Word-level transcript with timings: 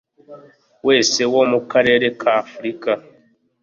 wese 0.87 1.21
wo 1.33 1.41
mu 1.51 1.59
karere 1.71 2.07
k 2.19 2.21
Afurika 2.39 2.91